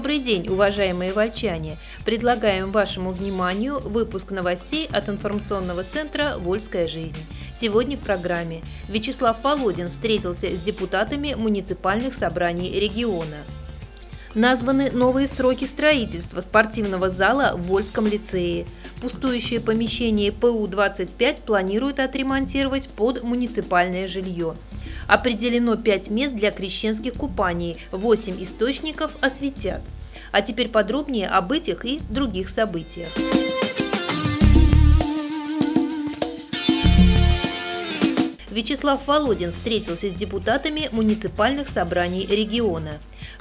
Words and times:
Добрый 0.00 0.18
день, 0.18 0.48
уважаемые 0.48 1.12
вольчане! 1.12 1.76
Предлагаем 2.06 2.72
вашему 2.72 3.10
вниманию 3.10 3.78
выпуск 3.80 4.30
новостей 4.30 4.88
от 4.90 5.10
информационного 5.10 5.84
центра 5.84 6.36
«Вольская 6.38 6.88
жизнь». 6.88 7.18
Сегодня 7.54 7.98
в 7.98 8.00
программе 8.00 8.62
Вячеслав 8.88 9.44
Володин 9.44 9.90
встретился 9.90 10.56
с 10.56 10.60
депутатами 10.62 11.34
муниципальных 11.34 12.14
собраний 12.14 12.80
региона. 12.80 13.44
Названы 14.34 14.90
новые 14.90 15.28
сроки 15.28 15.66
строительства 15.66 16.40
спортивного 16.40 17.10
зала 17.10 17.52
в 17.54 17.64
Вольском 17.64 18.06
лицее. 18.06 18.64
Пустующее 19.02 19.60
помещение 19.60 20.32
ПУ-25 20.32 21.42
планируют 21.42 22.00
отремонтировать 22.00 22.88
под 22.88 23.22
муниципальное 23.22 24.08
жилье. 24.08 24.56
Определено 25.10 25.76
5 25.76 26.10
мест 26.10 26.36
для 26.36 26.52
крещенских 26.52 27.14
купаний, 27.14 27.76
8 27.90 28.40
источников 28.44 29.10
осветят. 29.20 29.80
А 30.30 30.40
теперь 30.40 30.68
подробнее 30.68 31.26
об 31.26 31.50
этих 31.50 31.84
и 31.84 31.98
других 32.10 32.48
событиях. 32.48 33.08
Вячеслав 38.52 39.04
Володин 39.04 39.50
встретился 39.50 40.10
с 40.10 40.14
депутатами 40.14 40.88
муниципальных 40.92 41.68
собраний 41.68 42.24
региона. 42.26 42.92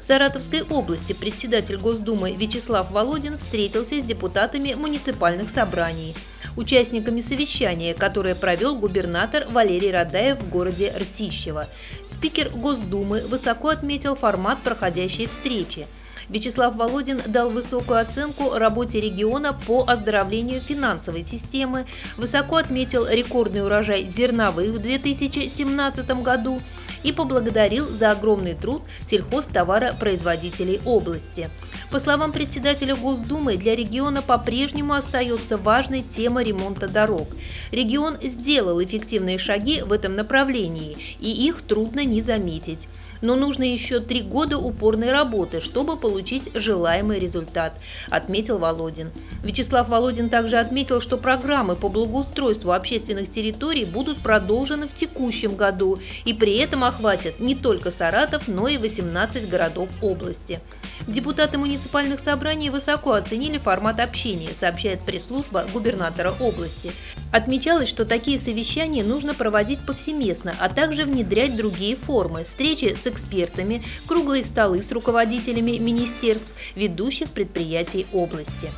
Саратовской 0.10 0.64
области 0.64 1.14
председатель 1.14 1.78
Госдумы 1.78 2.32
Вячеслав 2.32 2.90
Володин 2.90 3.38
встретился 3.38 4.00
с 4.00 4.04
депутатами 4.04 4.74
муниципальных 4.74 5.52
собраний– 5.52 6.16
участниками 6.58 7.22
совещания, 7.22 7.94
которое 7.94 8.34
провел 8.34 8.76
губернатор 8.76 9.46
Валерий 9.52 9.92
Радаев 9.92 10.40
в 10.40 10.50
городе 10.50 10.92
Ртищево. 10.98 11.68
Спикер 12.08 12.50
Госдумы 12.50 13.22
высоко 13.28 13.68
отметил 13.70 14.16
формат 14.16 14.58
проходящей 14.64 15.28
встречи. 15.28 15.86
Вячеслав 16.28 16.76
Володин 16.76 17.22
дал 17.28 17.52
высокую 17.52 18.00
оценку 18.00 18.58
работе 18.58 19.00
региона 19.00 19.54
по 19.54 19.86
оздоровлению 19.88 20.60
финансовой 20.60 21.24
системы, 21.24 21.86
высоко 22.18 22.56
отметил 22.56 23.08
рекордный 23.08 23.64
урожай 23.64 24.06
зерновых 24.06 24.70
в 24.70 24.80
2017 24.80 26.10
году 26.24 26.62
и 27.04 27.12
поблагодарил 27.12 27.88
за 27.88 28.12
огромный 28.12 28.54
труд 28.54 28.82
сельхозтоваропроизводителей 29.06 30.82
области. 30.86 31.50
По 31.92 32.00
словам 32.00 32.32
председателя 32.32 32.96
Госдумы, 32.96 33.58
для 33.58 33.76
региона 33.76 34.22
по-прежнему 34.22 34.94
остается 34.94 35.58
важной 35.58 36.04
тема 36.04 36.44
ремонта 36.44 36.88
дорог. 36.88 37.28
Регион 37.72 38.18
сделал 38.22 38.84
эффективные 38.84 39.38
шаги 39.38 39.82
в 39.82 39.92
этом 39.92 40.16
направлении, 40.16 40.98
и 41.20 41.30
их 41.30 41.62
трудно 41.62 42.04
не 42.04 42.22
заметить 42.22 42.88
но 43.22 43.36
нужно 43.36 43.64
еще 43.64 44.00
три 44.00 44.22
года 44.22 44.58
упорной 44.58 45.12
работы, 45.12 45.62
чтобы 45.62 45.98
получить 45.98 46.50
желаемый 46.54 47.20
результат, 47.20 47.74
отметил 48.10 48.58
Володин. 48.58 49.12
Вячеслав 49.44 49.90
Володин 49.90 50.30
также 50.30 50.58
отметил, 50.58 51.02
что 51.02 51.18
программы 51.18 51.76
по 51.76 51.90
благоустройству 51.90 52.72
общественных 52.72 53.30
территорий 53.30 53.86
будут 53.86 54.20
продолжены 54.20 54.88
в 54.88 54.96
текущем 54.96 55.56
году 55.56 55.98
и 56.26 56.34
при 56.34 56.58
этом 56.58 56.84
охватят 56.84 57.40
не 57.40 57.56
только 57.56 57.92
Саратов, 57.92 58.48
но 58.48 58.68
и 58.68 58.78
18 58.78 59.50
городов 59.50 59.90
области. 60.02 60.60
Депутаты 61.08 61.58
муниципальных 61.58 62.20
собраний 62.20 62.70
высоко 62.70 63.14
оценили 63.14 63.58
формат 63.58 64.00
общения, 64.00 64.54
сообщает 64.54 65.02
пресс-служба 65.02 65.66
губернатора 65.74 66.34
области. 66.40 66.92
Отмечалось, 67.32 67.90
что 67.90 68.06
такие 68.06 68.38
совещания 68.38 69.04
нужно 69.04 69.34
проводить 69.34 69.86
повсеместно, 69.86 70.56
а 70.60 70.70
также 70.70 71.06
внедрять 71.06 71.56
другие 71.56 71.96
формы– 71.96 72.44
встречи 72.46 72.96
с 72.96 73.08
экспертами, 73.10 73.84
круглые 74.08 74.44
столы 74.44 74.82
с 74.82 74.92
руководителями 74.92 75.78
министерств, 75.78 76.54
ведущих 76.76 77.30
предприятий 77.32 78.08
области. 78.14 78.70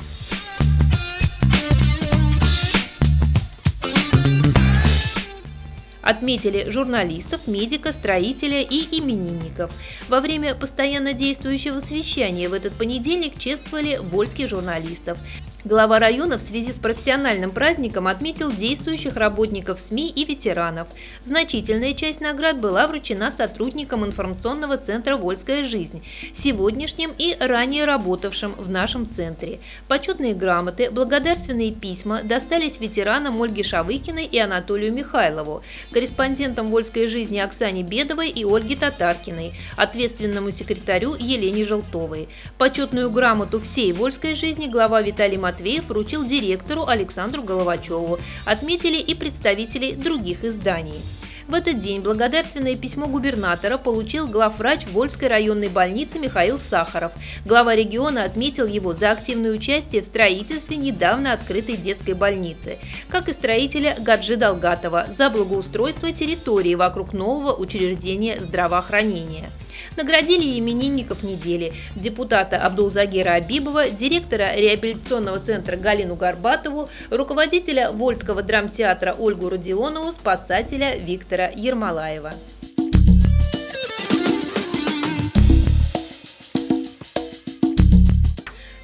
Отметили 6.02 6.68
журналистов, 6.68 7.46
медика, 7.46 7.92
строителя 7.92 8.60
и 8.60 8.98
именинников. 8.98 9.70
Во 10.08 10.20
время 10.20 10.56
постоянно 10.56 11.12
действующего 11.12 11.78
совещания 11.78 12.48
в 12.48 12.52
этот 12.52 12.74
понедельник 12.74 13.38
чествовали 13.38 13.98
вольских 14.02 14.48
журналистов. 14.48 15.16
Глава 15.64 16.00
района 16.00 16.38
в 16.38 16.42
связи 16.42 16.72
с 16.72 16.78
профессиональным 16.80 17.52
праздником 17.52 18.08
отметил 18.08 18.50
действующих 18.50 19.14
работников 19.14 19.78
СМИ 19.78 20.10
и 20.10 20.24
ветеранов. 20.24 20.88
Значительная 21.24 21.94
часть 21.94 22.20
наград 22.20 22.60
была 22.60 22.88
вручена 22.88 23.30
сотрудникам 23.30 24.04
информационного 24.04 24.76
центра 24.76 25.14
«Вольская 25.14 25.62
жизнь», 25.62 26.02
сегодняшним 26.34 27.12
и 27.16 27.36
ранее 27.38 27.84
работавшим 27.84 28.54
в 28.58 28.70
нашем 28.70 29.08
центре. 29.08 29.60
Почетные 29.86 30.34
грамоты, 30.34 30.90
благодарственные 30.90 31.70
письма 31.70 32.22
достались 32.24 32.80
ветеранам 32.80 33.40
Ольге 33.40 33.62
Шавыкиной 33.62 34.24
и 34.24 34.38
Анатолию 34.40 34.92
Михайлову, 34.92 35.62
корреспондентам 35.92 36.66
«Вольской 36.66 37.06
жизни» 37.06 37.38
Оксане 37.38 37.84
Бедовой 37.84 38.30
и 38.30 38.44
Ольге 38.44 38.74
Татаркиной, 38.74 39.52
ответственному 39.76 40.50
секретарю 40.50 41.14
Елене 41.14 41.64
Желтовой. 41.64 42.28
Почетную 42.58 43.12
грамоту 43.12 43.60
всей 43.60 43.92
«Вольской 43.92 44.34
жизни» 44.34 44.66
глава 44.66 45.00
Виталий 45.02 45.36
Матвеев 45.36 45.51
Матвеев 45.52 45.88
вручил 45.88 46.24
директору 46.24 46.86
Александру 46.86 47.42
Головачеву. 47.42 48.18
Отметили 48.46 48.96
и 48.96 49.14
представители 49.14 49.92
других 49.92 50.44
изданий. 50.44 51.02
В 51.46 51.54
этот 51.54 51.80
день 51.80 52.00
благодарственное 52.00 52.74
письмо 52.76 53.06
губернатора 53.06 53.76
получил 53.76 54.26
главврач 54.26 54.86
Вольской 54.86 55.28
районной 55.28 55.68
больницы 55.68 56.18
Михаил 56.18 56.58
Сахаров. 56.58 57.12
Глава 57.44 57.74
региона 57.74 58.24
отметил 58.24 58.66
его 58.66 58.94
за 58.94 59.10
активное 59.10 59.52
участие 59.52 60.00
в 60.00 60.06
строительстве 60.06 60.78
недавно 60.78 61.34
открытой 61.34 61.76
детской 61.76 62.14
больницы, 62.14 62.78
как 63.10 63.28
и 63.28 63.34
строителя 63.34 63.94
Гаджи 63.98 64.36
Долгатова 64.36 65.08
за 65.14 65.28
благоустройство 65.28 66.12
территории 66.12 66.76
вокруг 66.76 67.12
нового 67.12 67.52
учреждения 67.52 68.40
здравоохранения 68.40 69.50
наградили 69.96 70.58
именинников 70.58 71.22
недели– 71.22 71.72
депутата 71.96 72.56
Абдулзагира 72.56 73.30
Абибова, 73.34 73.90
директора 73.90 74.54
реабилитационного 74.54 75.40
центра 75.40 75.76
Галину 75.76 76.16
Горбатову, 76.16 76.88
руководителя 77.10 77.90
Вольского 77.90 78.42
драмтеатра 78.42 79.14
Ольгу 79.18 79.48
Родионову, 79.48 80.12
спасателя 80.12 80.96
Виктора 80.96 81.50
Ермолаева. 81.54 82.30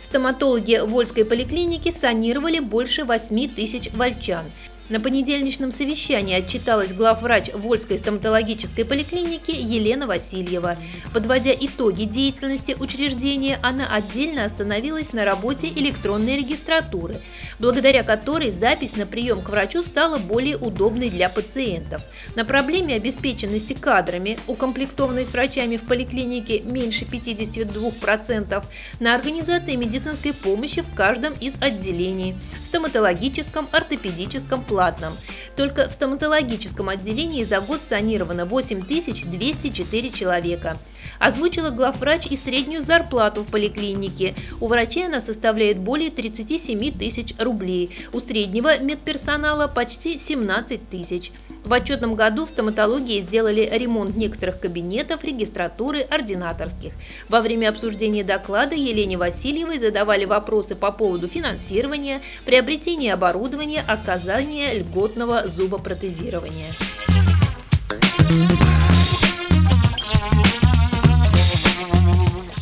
Стоматологи 0.03 0.81
Вольской 0.85 1.25
поликлиники 1.25 1.91
санировали 1.91 2.61
больше 2.61 3.05
8 3.05 3.55
тысяч 3.55 3.91
вольчан– 3.93 4.43
на 4.89 5.01
понедельничном 5.01 5.71
совещании 5.71 6.35
отчиталась 6.35 6.93
главврач 6.93 7.51
Вольской 7.53 7.99
стоматологической 7.99 8.85
поликлиники 8.85 9.51
Елена 9.51 10.07
Васильева. 10.07 10.77
Подводя 11.13 11.53
итоги 11.53 12.05
деятельности 12.05 12.77
учреждения, 12.79 13.59
она 13.63 13.87
отдельно 13.93 14.45
остановилась 14.45 15.13
на 15.13 15.25
работе 15.25 15.69
электронной 15.69 16.39
регистратуры, 16.39 17.21
благодаря 17.59 18.03
которой 18.03 18.51
запись 18.51 18.97
на 18.97 19.07
прием 19.07 19.43
к 19.43 19.51
врачу 19.51 19.83
стала 19.83 20.19
более 20.19 20.57
удобной 20.57 21.11
для 21.11 21.29
пациентов. 21.29 22.03
На 22.35 22.45
проблеме 22.45 22.95
обеспеченности 22.95 23.75
кадрами, 23.75 24.39
укомплектованной 24.47 25.27
с 25.27 25.33
врачами 25.33 25.77
в 25.77 25.83
поликлинике 25.83 26.61
меньше 26.61 27.05
52%, 27.05 28.65
на 29.01 29.15
организации 29.15 29.77
медицинской 29.77 30.33
помощи 30.33 30.83
в 30.83 30.95
каждом 30.95 31.35
из 31.35 31.55
отделений– 31.61 32.35
стоматологическом, 32.69 33.69
ортопедическом, 33.73 34.63
платном. 34.79 35.17
Только 35.57 35.89
в 35.89 35.93
стоматологическом 35.93 36.89
отделении 36.89 37.43
за 37.43 37.59
год 37.59 37.81
санировано 37.83 38.47
8204 38.47 40.11
человека. 40.11 40.77
Озвучила 41.19 41.71
главврач 41.71 42.29
и 42.31 42.37
среднюю 42.37 42.85
зарплату 42.85 43.43
в 43.43 43.51
поликлинике. 43.51 44.37
У 44.61 44.69
врачей 44.69 45.07
она 45.07 45.21
составляет 45.21 45.79
более 45.79 46.13
37 46.13 46.93
тысяч 46.97 47.35
рублей, 47.41 47.91
у 48.13 48.21
среднего 48.21 48.79
медперсонала 48.79 49.67
почти 49.67 50.17
17 50.17 50.89
тысяч. 50.89 51.33
В 51.65 51.73
отчетном 51.73 52.15
году 52.15 52.47
в 52.47 52.51
стоматологии 52.51 53.21
сделали 53.21 53.69
ремонт 53.71 54.17
некоторых 54.17 54.61
кабинетов, 54.61 55.23
регистратуры, 55.23 56.01
ординаторских. 56.01 56.93
Во 57.29 57.41
время 57.41 57.69
обсуждения 57.69 58.25
доклада 58.25 58.75
Елене 58.75 59.19
Васильевой 59.19 59.79
задавали 59.79 60.25
вопросы 60.25 60.75
по 60.75 60.93
поводу 60.93 61.29
финансирования, 61.29 62.23
приобретения 62.47 63.13
оборудования, 63.13 63.85
оказания 63.87 64.68
льготного 64.73 65.49
зубопротезирования. 65.49 66.73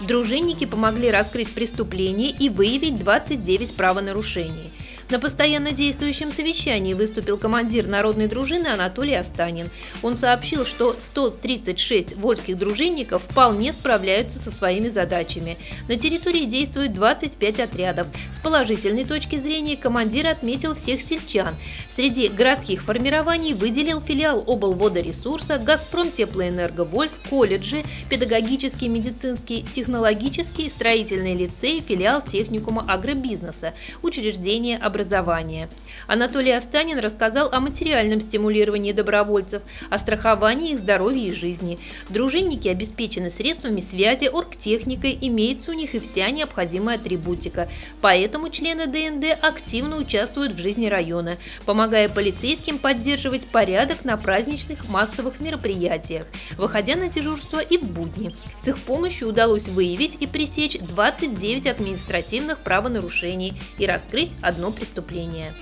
Дружинники 0.06 0.66
помогли 0.66 1.10
раскрыть 1.10 1.52
преступление 1.52 2.30
и 2.30 2.48
выявить 2.48 2.98
29 2.98 3.74
правонарушений– 3.74 4.72
На 5.08 5.20
постоянно 5.20 5.70
действующем 5.70 6.32
совещании 6.32 6.92
выступил 6.92 7.38
командир 7.38 7.86
народной 7.86 8.26
дружины 8.26 8.66
Анатолий 8.66 9.14
Останин. 9.14 9.70
Он 10.02 10.16
сообщил, 10.16 10.66
что 10.66 10.96
136 10.98 12.16
вольских 12.16 12.58
дружинников 12.58 13.22
вполне 13.22 13.72
справляются 13.72 14.40
со 14.40 14.50
своими 14.50 14.88
задачами. 14.88 15.58
На 15.88 15.94
территории 15.94 16.44
действует 16.44 16.92
25 16.92 17.60
отрядов. 17.60 18.08
С 18.32 18.40
положительной 18.40 19.04
точки 19.04 19.36
зрения 19.36 19.76
командир 19.76 20.26
отметил 20.26 20.74
всех 20.74 21.00
сельчан. 21.00 21.54
Среди 21.88 22.26
городских 22.26 22.82
формирований 22.82 23.54
выделил 23.54 24.00
филиал 24.00 24.42
облводоресурса, 24.44 25.58
Газпром 25.58 26.10
Теплоэнерго 26.10 26.84
Вольск, 26.84 27.20
колледжи, 27.30 27.84
педагогический, 28.10 28.88
медицинский, 28.88 29.64
технологический, 29.72 30.68
строительный 30.68 31.34
лицей, 31.34 31.80
филиал 31.80 32.22
техникума 32.22 32.84
агробизнеса, 32.88 33.72
учреждения 34.02 34.76
образования 34.76 34.95
образования. 34.96 35.68
Анатолий 36.06 36.52
Останин 36.52 36.98
рассказал 36.98 37.48
о 37.52 37.60
материальном 37.60 38.20
стимулировании 38.20 38.92
добровольцев, 38.92 39.62
о 39.90 39.98
страховании 39.98 40.72
их 40.72 40.78
здоровья 40.78 41.28
и 41.28 41.34
жизни. 41.34 41.78
Дружинники 42.08 42.68
обеспечены 42.68 43.30
средствами 43.30 43.80
связи, 43.80 44.26
оргтехникой, 44.26 45.18
имеется 45.20 45.72
у 45.72 45.74
них 45.74 45.94
и 45.94 45.98
вся 45.98 46.30
необходимая 46.30 46.96
атрибутика. 46.96 47.68
Поэтому 48.00 48.50
члены 48.50 48.86
ДНД 48.86 49.36
активно 49.42 49.96
участвуют 49.96 50.52
в 50.52 50.58
жизни 50.58 50.86
района, 50.86 51.36
помогая 51.64 52.08
полицейским 52.08 52.78
поддерживать 52.78 53.48
порядок 53.48 54.04
на 54.04 54.16
праздничных 54.16 54.88
массовых 54.88 55.40
мероприятиях, 55.40 56.26
выходя 56.56 56.94
на 56.94 57.08
дежурство 57.08 57.58
и 57.58 57.76
в 57.76 57.82
будни. 57.82 58.34
С 58.60 58.68
их 58.68 58.78
помощью 58.78 59.28
удалось 59.28 59.68
выявить 59.68 60.16
и 60.20 60.26
пресечь 60.26 60.78
29 60.78 61.66
административных 61.66 62.60
правонарушений 62.60 63.54
и 63.78 63.86
раскрыть 63.86 64.30
одно 64.40 64.70
преступление 64.70 64.85
преступления. 64.86 65.52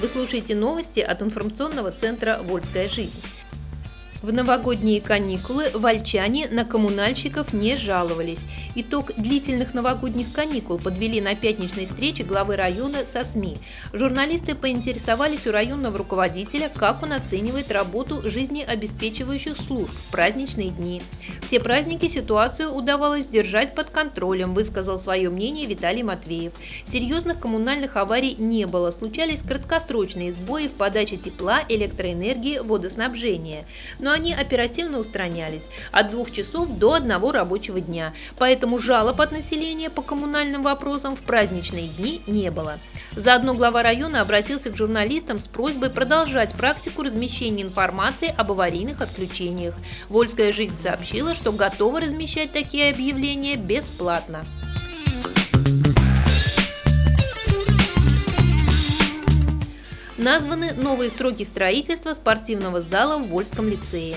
Вы 0.00 0.08
слушаете 0.08 0.54
новости 0.54 1.00
от 1.00 1.22
информационного 1.22 1.90
центра 1.90 2.38
«Вольская 2.42 2.88
жизнь». 2.88 3.20
В 4.24 4.32
новогодние 4.32 5.02
каникулы 5.02 5.68
вольчане 5.74 6.48
на 6.48 6.64
коммунальщиков 6.64 7.52
не 7.52 7.76
жаловались. 7.76 8.46
Итог 8.74 9.12
длительных 9.18 9.74
новогодних 9.74 10.32
каникул 10.32 10.78
подвели 10.78 11.20
на 11.20 11.34
пятничной 11.34 11.84
встрече 11.84 12.24
главы 12.24 12.56
района 12.56 13.04
со 13.04 13.22
СМИ. 13.22 13.58
Журналисты 13.92 14.54
поинтересовались 14.54 15.46
у 15.46 15.52
районного 15.52 15.98
руководителя, 15.98 16.70
как 16.74 17.02
он 17.02 17.12
оценивает 17.12 17.70
работу 17.70 18.22
жизнеобеспечивающих 18.24 19.58
служб 19.58 19.92
в 19.92 20.10
праздничные 20.10 20.70
дни. 20.70 21.02
Все 21.42 21.60
праздники 21.60 22.08
ситуацию 22.08 22.72
удавалось 22.72 23.26
держать 23.26 23.74
под 23.74 23.90
контролем, 23.90 24.54
высказал 24.54 24.98
свое 24.98 25.28
мнение 25.28 25.66
Виталий 25.66 26.02
Матвеев. 26.02 26.54
Серьезных 26.84 27.40
коммунальных 27.40 27.98
аварий 27.98 28.36
не 28.36 28.66
было, 28.66 28.90
случались 28.90 29.42
краткосрочные 29.42 30.32
сбои 30.32 30.68
в 30.68 30.72
подаче 30.72 31.18
тепла, 31.18 31.60
электроэнергии, 31.68 32.60
водоснабжения. 32.60 33.66
Но 33.98 34.13
они 34.14 34.32
оперативно 34.32 34.98
устранялись 34.98 35.68
от 35.92 36.10
двух 36.10 36.30
часов 36.30 36.68
до 36.78 36.94
одного 36.94 37.32
рабочего 37.32 37.80
дня, 37.80 38.14
поэтому 38.38 38.78
жалоб 38.78 39.20
от 39.20 39.32
населения 39.32 39.90
по 39.90 40.00
коммунальным 40.00 40.62
вопросам 40.62 41.14
в 41.14 41.20
праздничные 41.20 41.88
дни 41.88 42.22
не 42.26 42.50
было. 42.50 42.78
Заодно 43.16 43.54
глава 43.54 43.82
района 43.82 44.22
обратился 44.22 44.70
к 44.70 44.76
журналистам 44.76 45.38
с 45.38 45.46
просьбой 45.46 45.90
продолжать 45.90 46.54
практику 46.54 47.02
размещения 47.02 47.62
информации 47.62 48.34
об 48.36 48.50
аварийных 48.52 49.00
отключениях. 49.02 49.74
Вольская 50.08 50.52
жизнь 50.52 50.76
сообщила, 50.76 51.34
что 51.34 51.52
готова 51.52 52.00
размещать 52.00 52.52
такие 52.52 52.90
объявления 52.90 53.56
бесплатно. 53.56 54.44
Названы 60.24 60.72
новые 60.72 61.10
сроки 61.10 61.42
строительства 61.42 62.14
спортивного 62.14 62.80
зала 62.80 63.18
в 63.18 63.28
Вольском 63.28 63.68
лицее. 63.68 64.16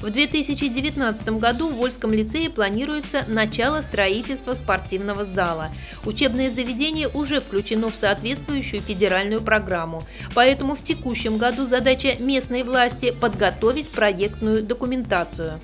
В 0.00 0.08
2019 0.08 1.28
году 1.40 1.68
в 1.68 1.74
Вольском 1.74 2.12
лицее 2.12 2.48
планируется 2.48 3.24
начало 3.26 3.82
строительства 3.82 4.54
спортивного 4.54 5.24
зала. 5.24 5.70
Учебное 6.06 6.48
заведение 6.50 7.08
уже 7.08 7.40
включено 7.40 7.90
в 7.90 7.96
соответствующую 7.96 8.80
федеральную 8.80 9.42
программу, 9.42 10.04
поэтому 10.34 10.76
в 10.76 10.82
текущем 10.82 11.36
году 11.36 11.66
задача 11.66 12.14
местной 12.20 12.62
власти 12.62 13.10
подготовить 13.10 13.90
проектную 13.90 14.62
документацию. 14.62 15.60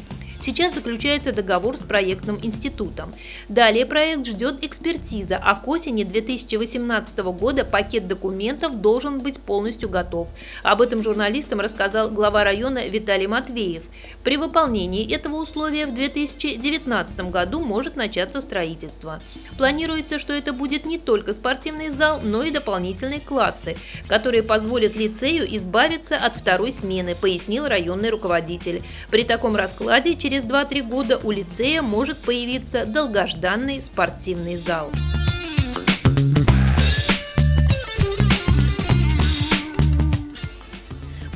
Сейчас 0.47 0.75
заключается 0.77 1.33
договор 1.33 1.77
с 1.77 1.83
проектным 1.83 2.39
институтом. 2.41 3.13
Далее 3.49 3.85
проект 3.85 4.25
ждет 4.29 4.63
экспертиза, 4.63 5.41
а 5.43 5.57
к 5.57 5.67
осени 5.67 6.05
2018 6.05 7.19
года 7.19 7.65
пакет 7.65 8.07
документов 8.07 8.81
должен 8.81 9.19
быть 9.19 9.41
полностью 9.41 9.89
готов. 9.89 10.29
Об 10.63 10.83
этом 10.83 11.03
журналистам 11.03 11.59
рассказал 11.59 12.11
глава 12.11 12.45
района 12.45 12.87
Виталий 12.87 13.27
Матвеев. 13.27 13.83
При 14.23 14.37
выполнении 14.37 15.13
этого 15.13 15.35
условия 15.35 15.85
в 15.85 15.93
2019 15.93 17.29
году 17.33 17.59
может 17.59 17.97
начаться 17.97 18.41
строительство. 18.41 19.21
Планируется, 19.59 20.21
что 20.21 20.33
это 20.33 20.53
будет 20.53 20.85
не 20.85 20.99
только 20.99 21.33
спортивный 21.33 21.91
зал, 21.91 22.21
но 22.23 22.45
и 22.45 22.53
дополнительные 22.53 23.19
классы, 23.19 23.77
которые 24.07 24.45
позволят 24.45 24.95
лицею 24.95 25.45
избавиться 25.57 26.17
от 26.17 26.37
второй 26.37 26.71
смены, 26.71 27.17
пояснил 27.17 27.67
районный 27.67 28.11
руководитель. 28.11 28.85
При 29.11 29.25
таком 29.25 29.57
раскладе 29.57 30.15
через 30.15 30.36
2-3 30.45 30.83
года 30.83 31.21
у 31.23 31.31
лицея 31.31 31.83
может 31.83 32.19
появиться 32.19 32.87
долгожданный 32.87 33.83
спортивный 33.83 34.57
зал. 34.57 34.91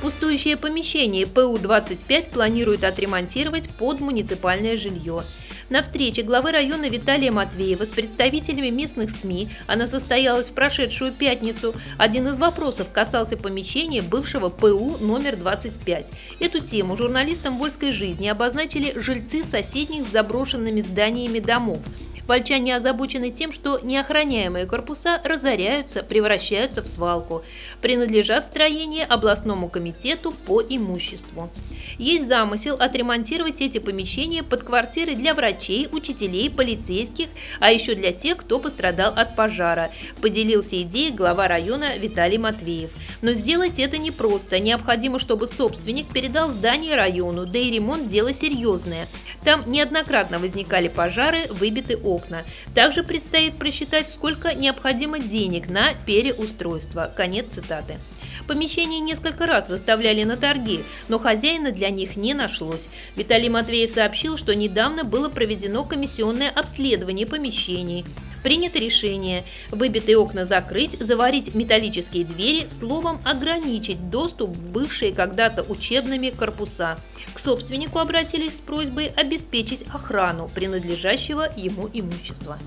Пустующее 0.00 0.56
помещение 0.56 1.26
ПУ-25 1.26 2.30
планируют 2.30 2.84
отремонтировать 2.84 3.70
под 3.70 4.00
муниципальное 4.00 4.76
жилье. 4.76 5.22
На 5.70 5.82
встрече 5.82 6.22
главы 6.22 6.50
района 6.50 6.88
Виталия 6.88 7.30
Матвеева 7.30 7.84
с 7.84 7.90
представителями 7.90 8.70
местных 8.70 9.12
СМИ, 9.12 9.50
она 9.68 9.86
состоялась 9.86 10.50
в 10.50 10.52
прошедшую 10.52 11.12
пятницу, 11.12 11.76
один 11.96 12.26
из 12.26 12.38
вопросов 12.38 12.88
касался 12.92 13.36
помещения 13.36 14.02
бывшего 14.02 14.48
ПУ 14.48 14.96
номер 15.00 15.36
25. 15.36 16.08
Эту 16.40 16.58
тему 16.58 16.96
журналистам 16.96 17.56
«Вольской 17.56 17.92
жизни» 17.92 18.26
обозначили 18.26 18.98
жильцы 18.98 19.44
соседних 19.44 20.08
с 20.08 20.10
заброшенными 20.10 20.80
зданиями 20.80 21.38
домов– 21.38 21.78
Вольчане 22.30 22.76
озабочены 22.76 23.32
тем, 23.32 23.50
что 23.50 23.80
неохраняемые 23.80 24.64
корпуса 24.64 25.20
разоряются, 25.24 26.04
превращаются 26.04 26.80
в 26.80 26.86
свалку. 26.86 27.42
Принадлежат 27.80 28.44
строения 28.44 29.04
областному 29.04 29.68
комитету 29.68 30.30
по 30.46 30.62
имуществу. 30.62 31.50
Есть 31.98 32.28
замысел 32.28 32.76
отремонтировать 32.78 33.60
эти 33.60 33.78
помещения 33.78 34.44
под 34.44 34.62
квартиры 34.62 35.16
для 35.16 35.34
врачей, 35.34 35.88
учителей, 35.90 36.48
полицейских, 36.48 37.26
а 37.58 37.72
еще 37.72 37.96
для 37.96 38.12
тех, 38.12 38.36
кто 38.36 38.60
пострадал 38.60 39.12
от 39.12 39.34
пожара, 39.34 39.90
поделился 40.22 40.80
идеей 40.82 41.10
глава 41.10 41.48
района 41.48 41.98
Виталий 41.98 42.38
Матвеев. 42.38 42.92
Но 43.22 43.32
сделать 43.32 43.80
это 43.80 43.98
непросто. 43.98 44.60
Необходимо, 44.60 45.18
чтобы 45.18 45.48
собственник 45.48 46.06
передал 46.06 46.48
здание 46.48 46.94
району, 46.94 47.44
да 47.44 47.58
и 47.58 47.72
ремонт– 47.72 48.06
дело 48.08 48.32
серьезное. 48.32 49.08
Там 49.44 49.68
неоднократно 49.68 50.38
возникали 50.38 50.86
пожары, 50.86 51.48
выбиты 51.50 51.96
окна 51.96 52.19
окна. 52.20 52.44
Также 52.74 53.02
предстоит 53.02 53.56
просчитать, 53.56 54.10
сколько 54.10 54.54
необходимо 54.54 55.18
денег 55.18 55.68
на 55.68 55.94
переустройство. 56.06 57.10
Конец 57.16 57.54
цитаты. 57.54 57.98
Помещения 58.46 59.00
несколько 59.00 59.46
раз 59.46 59.68
выставляли 59.68 60.24
на 60.24 60.36
торги, 60.36 60.80
но 61.08 61.18
хозяина 61.18 61.72
для 61.72 61.90
них 61.90 62.16
не 62.16 62.34
нашлось. 62.34 62.88
Виталий 63.16 63.48
Матвеев 63.48 63.90
сообщил, 63.90 64.36
что 64.36 64.54
недавно 64.54 65.04
было 65.04 65.28
проведено 65.28 65.84
комиссионное 65.84 66.50
обследование 66.50 67.26
помещений. 67.26 68.04
Принято 68.42 68.78
решение 68.78 69.44
выбитые 69.70 70.16
окна 70.16 70.44
закрыть, 70.44 70.98
заварить 70.98 71.54
металлические 71.54 72.24
двери, 72.24 72.66
словом 72.68 73.20
ограничить 73.24 74.10
доступ 74.10 74.50
в 74.50 74.70
бывшие 74.70 75.12
когда-то 75.12 75.62
учебными 75.62 76.30
корпуса. 76.30 76.98
К 77.34 77.38
собственнику 77.38 77.98
обратились 77.98 78.56
с 78.56 78.60
просьбой 78.60 79.06
обеспечить 79.06 79.84
охрану 79.92 80.50
принадлежащего 80.54 81.48
ему 81.56 81.88
имущества. 81.92 82.58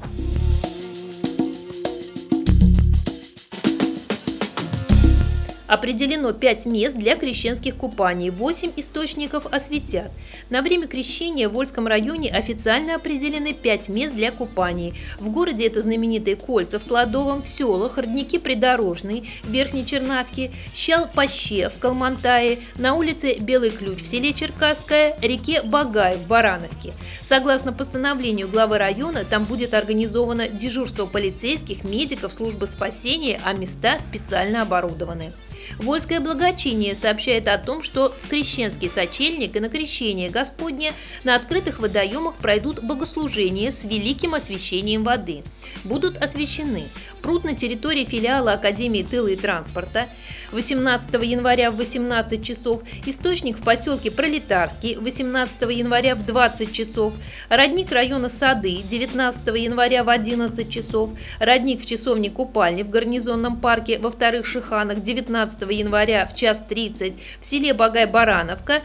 Определено 5.73 6.33
5 6.33 6.67
мест 6.67 6.95
для 6.95 7.15
крещенских 7.15 7.75
купаний, 7.75 8.29
8 8.29 8.73
источников 8.75 9.47
осветят. 9.47 10.11
На 10.51 10.61
время 10.61 10.85
крещения 10.85 11.49
в 11.49 11.53
Вольском 11.53 11.87
районе 11.87 12.29
официально 12.29 12.93
определены 12.93 13.55
5 13.55 13.89
мест 13.89 14.13
для 14.13 14.31
купаний. 14.31 14.93
В 15.17 15.31
городе 15.31 15.65
это 15.65 15.81
знаменитые 15.81 16.35
Кольца 16.35 16.77
в 16.77 16.83
Плодовом, 16.83 17.41
в 17.41 17.47
селах, 17.47 17.97
Родники 17.97 18.37
Придорожный, 18.37 19.27
Верхней 19.45 19.83
Чернавке, 19.83 20.51
Щал-Паще 20.75 21.69
в 21.69 21.79
Калмантае, 21.79 22.59
на 22.75 22.93
улице 22.93 23.37
Белый 23.39 23.71
Ключ 23.71 24.03
в 24.03 24.07
селе 24.07 24.31
Черкасское, 24.31 25.17
реке 25.23 25.63
Багай 25.63 26.17
в 26.17 26.27
Барановке. 26.27 26.93
Согласно 27.23 27.73
постановлению 27.73 28.47
главы 28.47 28.77
района, 28.77 29.25
там 29.27 29.45
будет 29.45 29.73
организовано 29.73 30.47
дежурство 30.49 31.07
полицейских, 31.07 31.83
медиков, 31.83 32.31
службы 32.31 32.67
спасения, 32.67 33.41
а 33.43 33.53
места 33.53 33.97
специально 33.97 34.61
оборудованы. 34.61 35.33
Вольское 35.77 36.19
благочиние 36.19 36.95
сообщает 36.95 37.47
о 37.47 37.57
том, 37.57 37.81
что 37.81 38.11
в 38.11 38.29
Крещенский 38.29 38.89
сочельник 38.89 39.55
и 39.55 39.59
на 39.59 39.69
Крещение 39.69 40.29
Господне 40.29 40.93
на 41.23 41.35
открытых 41.35 41.79
водоемах 41.79 42.35
пройдут 42.35 42.83
богослужения 42.83 43.71
с 43.71 43.85
великим 43.85 44.35
освящением 44.35 45.03
воды. 45.03 45.43
Будут 45.83 46.17
освящены 46.17 46.85
пруд 47.23 47.45
на 47.45 47.55
территории 47.55 48.03
филиала 48.03 48.53
Академии 48.53 49.01
тыла 49.01 49.29
и 49.29 49.35
транспорта, 49.35 50.09
18 50.51 51.11
января 51.23 51.71
в 51.71 51.77
18 51.77 52.45
часов, 52.45 52.83
источник 53.07 53.57
в 53.57 53.63
поселке 53.63 54.11
Пролетарский. 54.11 54.97
18 54.97 55.61
января 55.71 56.15
в 56.15 56.25
20 56.25 56.71
часов, 56.71 57.13
родник 57.49 57.91
района 57.91 58.29
Сады. 58.29 58.83
19 58.83 59.47
января 59.55 60.03
в 60.03 60.09
11 60.09 60.69
часов, 60.69 61.11
родник 61.39 61.81
в 61.81 61.87
часовне 61.87 62.29
Купальни 62.29 62.83
в 62.83 62.89
гарнизонном 62.89 63.59
парке 63.59 63.97
во 63.97 64.11
вторых 64.11 64.45
Шиханах. 64.45 65.01
19 65.01 65.61
января 65.71 66.27
в 66.27 66.35
час 66.35 66.61
30 66.67 67.13
в 67.39 67.45
селе 67.45 67.73
Багай-Барановка 67.73 68.81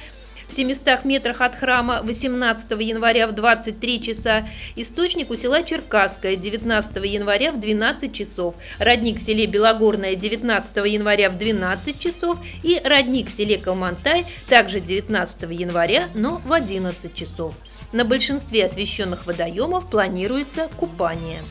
в 0.49 0.53
700 0.53 1.05
метрах 1.05 1.41
от 1.43 1.55
храма 1.55 2.01
18 2.03 2.71
января 2.81 3.27
в 3.29 3.33
23 3.33 4.01
часа, 4.01 4.49
источник 4.77 5.31
у 5.31 5.37
села 5.37 5.63
Черкасское 5.63 6.37
19 6.37 6.97
января 7.05 7.53
в 7.53 7.61
12 7.61 8.13
часов, 8.13 8.55
родник 8.79 9.19
в 9.19 9.23
селе 9.23 9.47
Белогорное 9.47 10.15
19 10.15 10.77
января 10.87 11.31
в 11.31 11.37
12 11.37 11.99
часов 11.99 12.39
и 12.63 12.81
родник 12.83 13.29
в 13.29 13.33
селе 13.33 13.59
Калмантай 13.59 14.25
также 14.49 14.81
19 14.81 15.43
января, 15.51 16.09
но 16.15 16.41
в 16.45 16.53
11 16.53 17.15
часов. 17.15 17.55
На 17.93 18.05
большинстве 18.05 18.67
освещенных 18.67 19.27
водоемов 19.27 19.89
планируется 19.91 20.69
купание. 20.77 21.43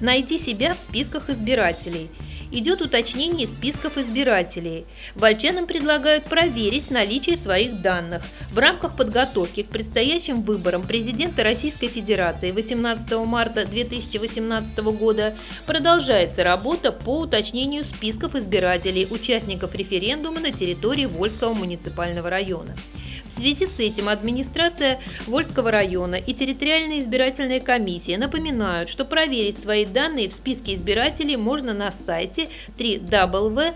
Найди 0.00 0.38
себя 0.38 0.74
в 0.74 0.80
списках 0.80 1.30
избирателей– 1.30 2.10
идет 2.50 2.82
уточнение 2.82 3.46
списков 3.46 3.98
избирателей. 3.98 4.84
Вольчанам 5.14 5.66
предлагают 5.66 6.24
проверить 6.24 6.90
наличие 6.90 7.36
своих 7.36 7.80
данных. 7.82 8.22
В 8.52 8.58
рамках 8.58 8.96
подготовки 8.96 9.62
к 9.62 9.68
предстоящим 9.68 10.42
выборам 10.42 10.82
президента 10.86 11.44
Российской 11.44 11.88
Федерации 11.88 12.52
18 12.52 13.10
марта 13.24 13.66
2018 13.66 14.78
года 14.78 15.36
продолжается 15.66 16.44
работа 16.44 16.92
по 16.92 17.20
уточнению 17.20 17.84
списков 17.84 18.34
избирателей, 18.34 19.06
участников 19.10 19.74
референдума 19.74 20.40
на 20.40 20.50
территории 20.50 21.06
Вольского 21.06 21.52
муниципального 21.54 22.30
района. 22.30 22.76
В 23.28 23.32
связи 23.32 23.66
с 23.66 23.78
этим 23.78 24.08
администрация 24.08 25.00
Вольского 25.26 25.70
района 25.70 26.14
и 26.16 26.32
территориальная 26.32 27.00
избирательная 27.00 27.60
комиссия 27.60 28.16
напоминают, 28.16 28.88
что 28.88 29.04
проверить 29.04 29.60
свои 29.60 29.84
данные 29.84 30.30
в 30.30 30.32
списке 30.32 30.74
избирателей 30.74 31.36
можно 31.36 31.74
на 31.74 31.92
сайте 31.92 32.48
www.cikrf.ru. 32.78 33.74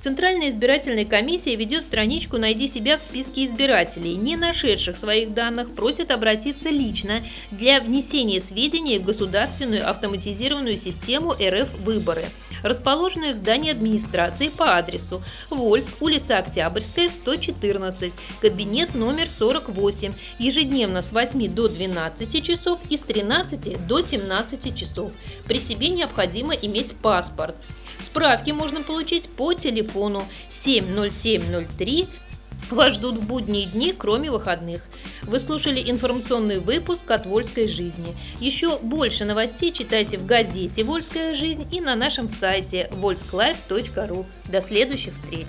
Центральная 0.00 0.50
избирательная 0.50 1.04
комиссия 1.04 1.56
ведет 1.56 1.82
страничку 1.82 2.38
«Найди 2.38 2.68
себя 2.68 2.96
в 2.96 3.02
списке 3.02 3.44
избирателей». 3.46 4.14
Не 4.14 4.36
нашедших 4.36 4.96
своих 4.96 5.34
данных 5.34 5.74
просят 5.74 6.12
обратиться 6.12 6.70
лично 6.70 7.24
для 7.50 7.80
внесения 7.80 8.40
сведений 8.40 9.00
в 9.00 9.04
государственную 9.04 9.90
автоматизированную 9.90 10.76
систему 10.76 11.32
РФ 11.32 11.74
«Выборы», 11.80 12.26
расположенную 12.62 13.34
в 13.34 13.36
здании 13.36 13.70
администрации 13.70 14.48
по 14.48 14.76
адресу 14.76 15.22
Вольск, 15.50 15.90
улица 16.00 16.38
Октябрьская, 16.38 17.08
114, 17.08 18.12
кабинет 18.40 18.94
номер 18.94 19.30
48, 19.30 20.14
ежедневно 20.38 21.02
с 21.02 21.12
8 21.12 21.54
до 21.54 21.68
12 21.68 22.44
часов 22.44 22.80
и 22.88 22.96
с 22.96 23.00
13 23.00 23.86
до 23.86 24.00
17 24.00 24.76
часов. 24.76 25.12
При 25.46 25.60
себе 25.60 25.88
необходимо 25.88 26.54
иметь 26.54 26.94
паспорт. 26.96 27.56
Справки 28.00 28.52
можно 28.52 28.82
получить 28.82 29.28
по 29.28 29.54
телефону 29.54 30.26
70703 30.50 32.08
вас 32.70 32.94
ждут 32.94 33.16
в 33.16 33.26
будние 33.26 33.66
дни, 33.66 33.94
кроме 33.96 34.30
выходных. 34.30 34.82
Вы 35.22 35.38
слушали 35.38 35.82
информационный 35.90 36.58
выпуск 36.58 37.10
от 37.10 37.26
«Вольской 37.26 37.68
жизни». 37.68 38.16
Еще 38.40 38.78
больше 38.78 39.24
новостей 39.24 39.72
читайте 39.72 40.18
в 40.18 40.26
газете 40.26 40.84
«Вольская 40.84 41.34
жизнь» 41.34 41.66
и 41.70 41.80
на 41.80 41.94
нашем 41.96 42.28
сайте 42.28 42.90
volsklife.ru. 42.92 44.26
До 44.46 44.62
следующих 44.62 45.14
встреч! 45.14 45.48